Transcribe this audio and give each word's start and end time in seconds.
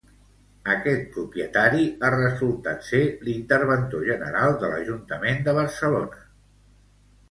Aquest 0.75 1.03
propietari 1.17 1.83
ha 2.07 2.11
resultat 2.15 2.89
ser 2.89 3.03
l'interventor 3.29 4.11
general 4.11 4.61
de 4.65 4.75
l'Ajuntament 4.77 5.49
de 5.51 5.59
Barcelona. 5.65 6.31